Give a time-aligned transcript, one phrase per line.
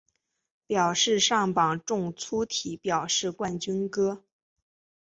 [0.65, 4.23] 表示上榜中粗体表示冠军歌